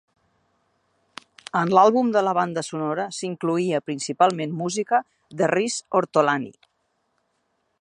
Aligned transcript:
En 1.59 1.73
l'àlbum 1.77 2.09
de 2.15 2.23
la 2.27 2.33
banda 2.37 2.63
sonora 2.67 3.05
s'incloïa 3.17 3.83
principalment 3.91 4.57
música 4.63 5.03
de 5.43 5.51
Riz 5.53 5.77
Ortolani. 6.01 6.51